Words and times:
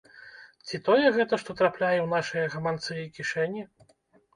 Ці 0.69 0.79
тое 0.87 1.05
гэта, 1.19 1.39
што 1.43 1.57
трапляе 1.61 1.95
ў 2.03 2.07
нашыя 2.17 2.51
гаманцы 2.59 2.93
і 3.07 3.09
кішэні? 3.21 3.61